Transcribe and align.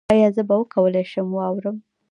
ایا 0.13 0.29
زه 0.35 0.41
به 0.47 0.55
وکولی 0.61 1.03
شم 1.11 1.27
واورم؟ 1.35 1.77